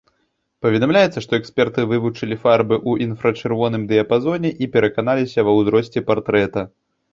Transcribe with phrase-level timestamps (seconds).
[0.65, 6.69] Паведамляецца, што эксперты вывучылі фарбы ў інфрачырвоным дыяпазоне і пераканаліся ва ўзросце партрэта.